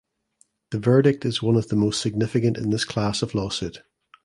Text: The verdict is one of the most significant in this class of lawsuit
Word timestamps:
The 0.71 0.79
verdict 0.79 1.25
is 1.25 1.43
one 1.43 1.55
of 1.57 1.67
the 1.67 1.75
most 1.75 2.01
significant 2.01 2.57
in 2.57 2.71
this 2.71 2.85
class 2.85 3.21
of 3.21 3.35
lawsuit 3.35 3.83